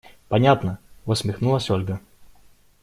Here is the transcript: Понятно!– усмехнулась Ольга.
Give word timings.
Понятно!– 0.29 0.79
усмехнулась 1.05 1.69
Ольга. 1.69 1.99